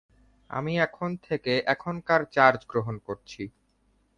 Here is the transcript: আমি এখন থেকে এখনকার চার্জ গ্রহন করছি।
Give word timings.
আমি 0.49 0.73
এখন 0.79 1.09
থেকে 1.27 1.53
এখনকার 1.65 2.21
চার্জ 2.35 2.59
গ্রহন 2.67 2.95
করছি। 2.99 3.41